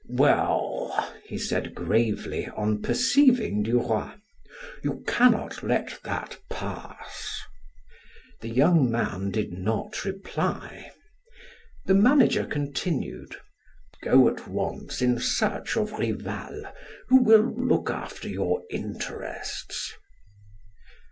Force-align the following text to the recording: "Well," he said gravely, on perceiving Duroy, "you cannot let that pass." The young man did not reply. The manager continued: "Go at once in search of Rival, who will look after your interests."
"Well," 0.09 1.13
he 1.27 1.37
said 1.37 1.75
gravely, 1.75 2.47
on 2.55 2.81
perceiving 2.81 3.61
Duroy, 3.61 4.09
"you 4.83 5.03
cannot 5.05 5.61
let 5.61 5.99
that 6.03 6.39
pass." 6.49 7.39
The 8.39 8.49
young 8.49 8.89
man 8.89 9.29
did 9.29 9.53
not 9.53 10.03
reply. 10.03 10.89
The 11.85 11.93
manager 11.93 12.45
continued: 12.47 13.35
"Go 14.01 14.27
at 14.27 14.47
once 14.47 15.03
in 15.03 15.19
search 15.19 15.77
of 15.77 15.91
Rival, 15.91 16.63
who 17.09 17.17
will 17.21 17.53
look 17.63 17.91
after 17.91 18.27
your 18.27 18.63
interests." 18.71 19.93